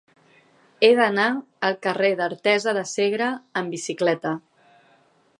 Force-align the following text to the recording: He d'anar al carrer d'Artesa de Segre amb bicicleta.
He 0.85 0.89
d'anar 0.99 1.25
al 1.67 1.75
carrer 1.87 2.09
d'Artesa 2.21 2.73
de 2.77 2.85
Segre 2.95 3.27
amb 3.61 3.75
bicicleta. 3.77 4.33